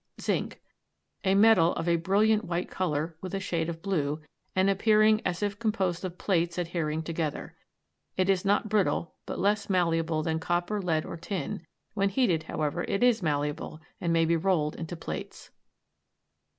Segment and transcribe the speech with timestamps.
[0.19, 0.57] ZINC.
[1.23, 4.19] A metal of a brilliant white color, with a shade of blue,
[4.55, 7.55] and appearing as if composed of plates adhering together.
[8.17, 12.83] It is not brittle, but less malleable than copper, lead, or tin; when heated, however,
[12.85, 15.51] it is malleable, and may be rolled into plates.